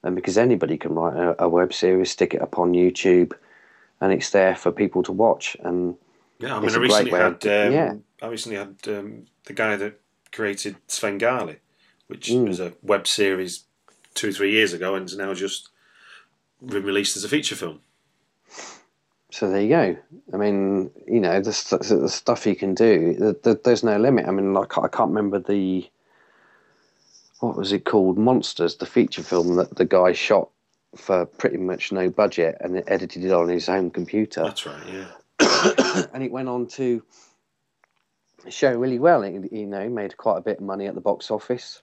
[0.01, 3.33] and because anybody can write a, a web series stick it up on youtube
[4.01, 5.95] and it's there for people to watch and
[6.39, 7.93] Yeah, I mean, I recently had of- um, yeah.
[8.23, 9.99] I recently had um, the guy that
[10.31, 11.57] created Svengali,
[12.07, 12.47] which Mm.
[12.47, 13.65] was a web series
[14.13, 15.69] two or three years ago, and is now just
[16.65, 17.81] been released as a feature film.
[19.31, 19.97] So there you go.
[20.33, 23.13] I mean, you know, the, st- the stuff you can do.
[23.13, 24.27] The, the, there's no limit.
[24.27, 25.89] I mean, like I can't remember the
[27.39, 28.17] what was it called?
[28.17, 30.49] Monsters, the feature film that the guy shot
[30.95, 34.83] for pretty much no budget and edited it on his home computer, That's right.
[34.87, 36.05] Yeah.
[36.13, 37.01] and it went on to
[38.49, 39.23] show really well.
[39.23, 41.81] It, you know, made quite a bit of money at the box office,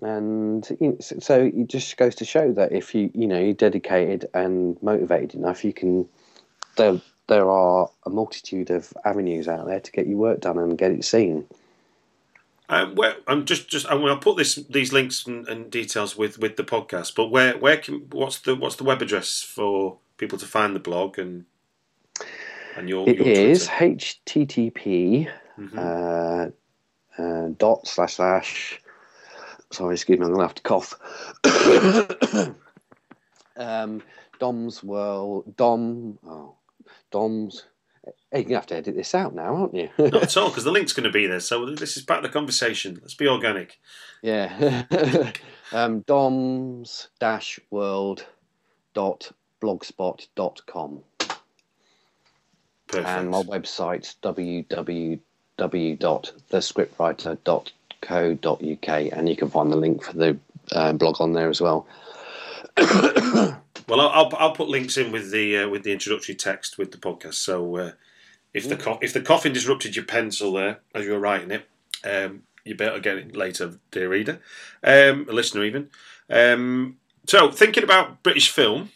[0.00, 0.64] and
[1.00, 5.34] so- it just goes to show that if you you know you're dedicated and motivated
[5.34, 6.08] enough, you can.
[6.76, 10.78] There, there are a multitude of avenues out there to get your work done and
[10.78, 11.46] get it seen.
[12.70, 16.38] Um, where I'm just just I will put this these links and, and details with,
[16.38, 17.14] with the podcast.
[17.14, 20.80] But where where can what's the what's the web address for people to find the
[20.80, 21.44] blog and
[22.76, 25.28] and your It your is http
[25.58, 25.76] Mhm.
[27.18, 28.80] uh, uh, dot slash slash.
[29.72, 30.94] Sorry, excuse me, I'm gonna have to cough.
[33.56, 34.02] um,
[34.38, 36.56] Dom's world, Dom, oh,
[37.10, 37.64] Dom's.
[38.04, 39.88] Hey, you're gonna have to edit this out now, aren't you?
[39.98, 41.40] Not at all, because the link's going to be there.
[41.40, 42.98] So this is part of the conversation.
[43.00, 43.78] Let's be organic.
[44.22, 44.84] yeah.
[45.72, 48.26] um, Dom's dash world
[48.94, 49.30] dot
[49.60, 51.02] blogspot dot com.
[52.88, 53.08] Perfect.
[53.08, 54.16] and my website's
[58.02, 60.38] www.thescriptwriter.co.uk and you can find the link for the
[60.72, 61.86] uh, blog on there as well
[63.88, 66.98] Well, I'll, I'll put links in with the uh, with the introductory text with the
[66.98, 67.34] podcast.
[67.34, 67.92] So uh,
[68.54, 71.68] if the co- if the coughing disrupted your pencil there as you were writing it,
[72.04, 74.40] um, you better get it later, dear reader,
[74.82, 75.90] um, listener even.
[76.30, 78.90] Um, so thinking about British film,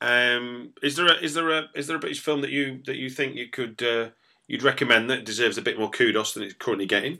[0.00, 2.96] um, is there a is there a is there a British film that you that
[2.96, 4.08] you think you could uh,
[4.48, 7.18] you'd recommend that deserves a bit more kudos than it's currently getting?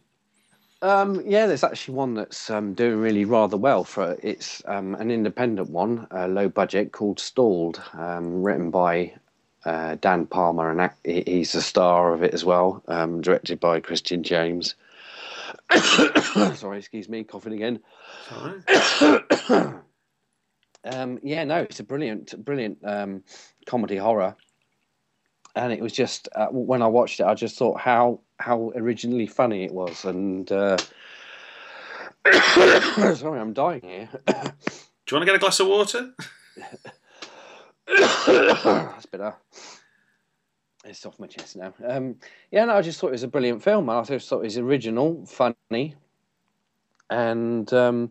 [0.83, 5.12] Um, yeah, there's actually one that's um, doing really rather well for it's um, an
[5.12, 9.14] independent one, uh, low budget called Stalled, um, written by
[9.64, 12.83] uh, Dan Palmer, and act- he's the star of it as well.
[12.89, 14.74] Um, directed by Christian James.
[16.55, 17.80] Sorry, excuse me, coughing again.
[20.85, 23.22] Um, yeah, no, it's a brilliant, brilliant um,
[23.66, 24.35] comedy horror,
[25.55, 29.26] and it was just uh, when I watched it, I just thought how how originally
[29.26, 30.76] funny it was, and uh,
[33.14, 34.09] sorry, I'm dying here.
[34.26, 34.34] Do
[35.11, 36.12] you want to get a glass of water?
[37.86, 39.34] That's better.
[40.84, 41.72] It's off my chest now.
[41.86, 42.16] Um,
[42.51, 43.88] yeah, no, I just thought it was a brilliant film.
[43.88, 45.95] I just thought it was original, funny,
[47.11, 48.11] and um,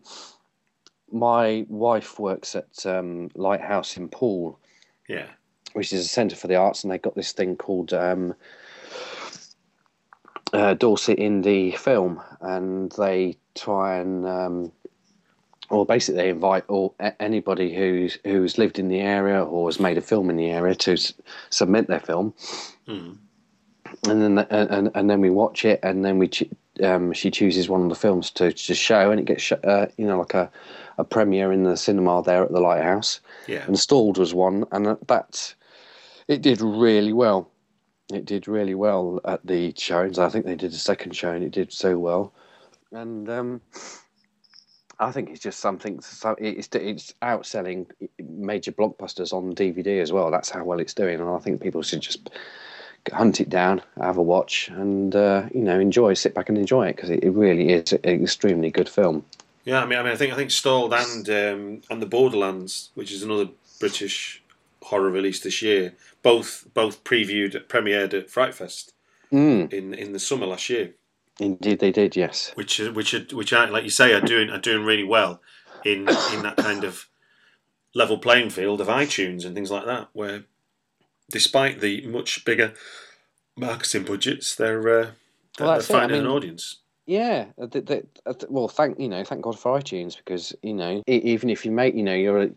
[1.10, 4.58] my wife works at um, Lighthouse in Poole,
[5.08, 5.26] Yeah.
[5.74, 8.34] which is a centre for the arts, and they got this thing called um,
[10.52, 14.72] uh, Dorset the Film, and they try and, um,
[15.70, 19.96] or basically, they invite all anybody who's who's lived in the area or has made
[19.98, 21.14] a film in the area to s-
[21.50, 22.34] submit their film,
[22.86, 23.12] Hmm.
[24.08, 26.28] and then the, and and then we watch it, and then we.
[26.28, 26.44] Ch-
[26.82, 29.86] um, she chooses one of the films to, to show, and it gets sh- uh,
[29.98, 30.50] you know like a,
[30.96, 33.62] a premiere in the cinema there at the Lighthouse Yeah.
[33.66, 35.54] and Stalled was one, and that- that
[36.28, 37.50] it did really well.
[38.14, 40.18] It did really well at the showings.
[40.18, 42.32] I think they did a second show, and it did so well.
[42.92, 43.60] And um,
[44.98, 46.00] I think it's just something.
[46.00, 47.86] so- It's it's outselling
[48.20, 50.30] major blockbusters on DVD as well.
[50.30, 52.30] That's how well it's doing, and I think people should just
[53.12, 56.88] hunt it down, have a watch, and uh, you know enjoy, sit back and enjoy
[56.88, 59.24] it because it, it really is an extremely good film.
[59.64, 62.90] Yeah, I mean, I mean, I think I think Stalled and um, and the Borderlands,
[62.94, 63.48] which is another
[63.80, 64.41] British
[64.82, 68.92] horror release this year, both both previewed, premiered at Fright Fest
[69.32, 70.92] Mm, in in the summer last year,
[71.40, 72.16] indeed, they did.
[72.16, 72.52] Yes.
[72.54, 75.40] which which are, which are, like you say are doing are doing really well
[75.84, 76.00] in
[76.34, 77.08] in that kind of
[77.94, 80.44] level playing field of iTunes and things like that, where
[81.30, 82.74] despite the much bigger
[83.56, 85.10] marketing budgets, they're uh,
[85.56, 86.76] they're, Well, they're it, I finding an mean- audience.
[87.04, 90.72] Yeah, uh, th- th- uh, well, thank you know, thank God for iTunes because you
[90.74, 92.50] know, even if you make, you know, you're a,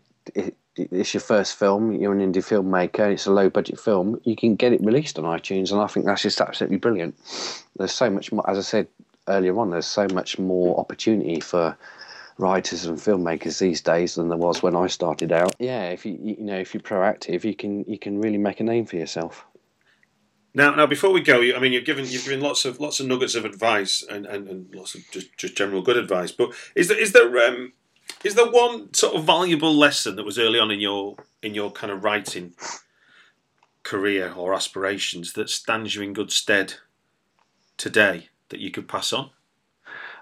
[0.76, 4.56] it's your first film, you're an indie filmmaker, it's a low budget film, you can
[4.56, 7.14] get it released on iTunes, and I think that's just absolutely brilliant.
[7.76, 8.88] There's so much more, as I said
[9.28, 11.76] earlier on, there's so much more opportunity for
[12.38, 15.54] writers and filmmakers these days than there was when I started out.
[15.58, 18.64] Yeah, if you you know if you're proactive, you can you can really make a
[18.64, 19.46] name for yourself.
[20.54, 23.06] Now, now, before we go, I mean, you've given you've given lots of lots of
[23.06, 26.32] nuggets of advice and, and, and lots of just, just general good advice.
[26.32, 27.72] But is there is there um,
[28.24, 31.70] is there one sort of valuable lesson that was early on in your in your
[31.70, 32.54] kind of writing
[33.82, 36.74] career or aspirations that stands you in good stead
[37.76, 39.30] today that you could pass on?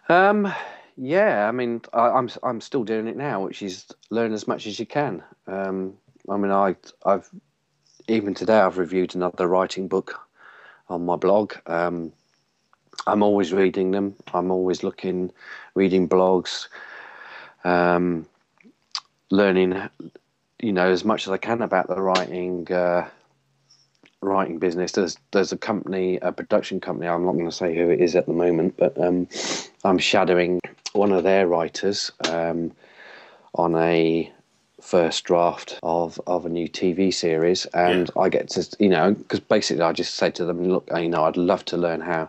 [0.09, 0.53] Um,
[0.97, 4.67] yeah, I mean, I, I'm I'm still doing it now, which is learn as much
[4.67, 5.23] as you can.
[5.47, 5.95] Um,
[6.29, 7.29] I mean, I I've
[8.09, 10.21] even today I've reviewed another writing book
[10.89, 11.55] on my blog.
[11.67, 12.13] Um,
[13.07, 14.15] I'm always reading them.
[14.33, 15.31] I'm always looking,
[15.75, 16.69] reading blogs,
[17.65, 18.27] um,
[19.31, 19.89] learning,
[20.61, 22.71] you know, as much as I can about the writing.
[22.71, 23.09] Uh,
[24.25, 24.93] writing business.
[24.93, 28.17] There's there's a company a production company i'm not going to say who it is
[28.17, 29.29] at the moment but um
[29.85, 30.61] i'm shadowing
[30.93, 32.73] one of their writers um
[33.55, 34.33] on a
[34.81, 37.67] first draft of of a new tv series.
[37.67, 41.09] And i get to you know because basically i just said to them look you
[41.09, 42.29] know i'd love to learn how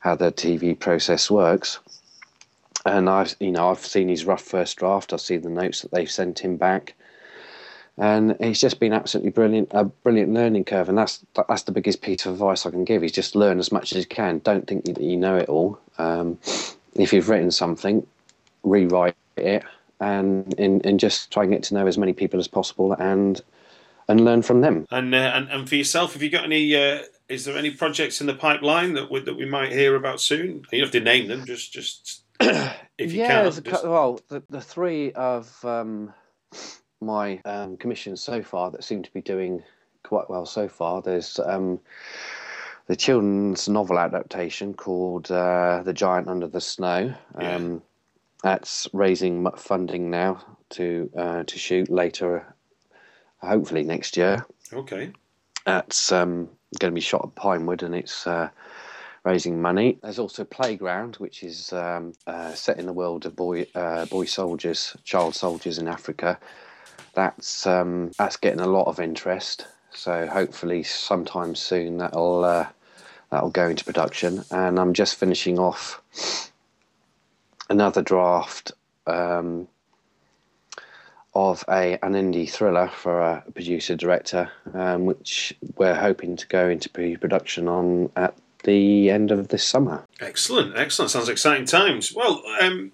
[0.00, 1.78] how the tv process works
[2.86, 5.90] and i've you know i've seen his rough first draft i've seen the notes that
[5.90, 6.94] they've sent him back
[7.98, 12.00] and it's just been absolutely brilliant, a brilliant learning curve, and that's that's the biggest
[12.00, 14.38] piece of advice I can give: is just learn as much as you can.
[14.38, 15.78] Don't think that you know it all.
[15.98, 16.38] Um,
[16.94, 18.06] if you've written something,
[18.62, 19.62] rewrite it,
[20.00, 23.40] and, and and just try and get to know as many people as possible, and
[24.08, 24.86] and learn from them.
[24.90, 26.74] And uh, and, and for yourself, have you got any?
[26.74, 30.20] Uh, is there any projects in the pipeline that we, that we might hear about
[30.20, 30.64] soon?
[30.72, 32.21] You don't have to name them, just just
[32.98, 33.42] if you yeah, can.
[33.44, 36.12] there's a just- well, the, the three of um,
[37.00, 39.62] my um, commissions so far that seem to be doing
[40.02, 41.02] quite well so far.
[41.02, 41.80] There's um,
[42.86, 47.56] the children's novel adaptation called uh, "The Giant Under the Snow." Yeah.
[47.56, 47.82] Um,
[48.42, 52.54] That's raising funding now to uh, to shoot later,
[53.38, 54.44] hopefully next year.
[54.72, 55.12] Okay.
[55.64, 56.48] That's um,
[56.80, 58.48] going to be shot at Pinewood, and it's uh,
[59.24, 59.98] raising money.
[60.02, 64.24] There's also Playground, which is um, uh, set in the world of boy uh, boy
[64.24, 66.38] soldiers, child soldiers in Africa.
[67.14, 69.66] That's um, that's getting a lot of interest.
[69.94, 72.66] So hopefully, sometime soon that'll uh,
[73.30, 74.44] that'll go into production.
[74.50, 76.50] And I'm just finishing off
[77.68, 78.72] another draft
[79.06, 79.68] um,
[81.34, 86.68] of a an indie thriller for a producer director, um, which we're hoping to go
[86.68, 88.34] into pre-production on at
[88.64, 90.04] the end of this summer.
[90.20, 91.10] Excellent, excellent.
[91.10, 92.12] Sounds exciting times.
[92.14, 92.92] Well, um,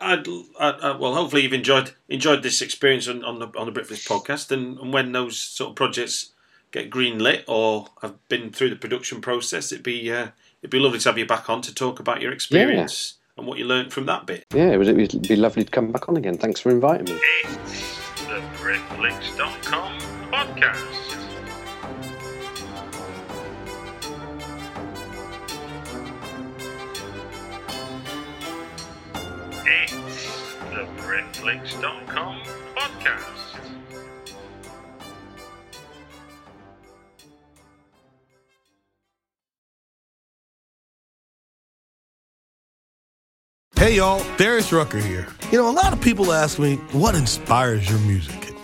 [0.00, 0.26] I'd,
[0.60, 4.50] i well, hopefully you've enjoyed enjoyed this experience on, on the on the BritFlicks podcast,
[4.50, 6.32] and, and when those sort of projects
[6.70, 10.28] get green lit or have been through the production process, it'd be uh,
[10.62, 13.40] it'd be lovely to have you back on to talk about your experience yeah.
[13.40, 14.44] and what you learned from that bit.
[14.54, 16.36] Yeah, it would it'd be lovely to come back on again.
[16.38, 17.20] Thanks for inviting me.
[17.44, 19.98] It's the BritFlicks.com
[20.30, 20.97] podcast.
[29.70, 32.40] It's the BritFlicks.com
[32.74, 33.58] podcast.
[43.76, 45.26] Hey y'all, Darius Rucker here.
[45.52, 48.54] You know, a lot of people ask me, what inspires your music?